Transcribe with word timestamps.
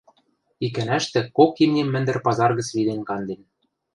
икӓнӓштӹ 0.65 1.19
кок 1.37 1.53
имним 1.63 1.87
мӹндӹр 1.93 2.17
пазар 2.25 2.51
гӹц 2.57 2.67
виден 2.75 3.01
канден 3.09 3.41